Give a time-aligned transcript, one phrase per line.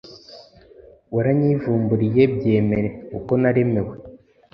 [1.15, 3.93] waranyivumburiye byemere kuko Naremewe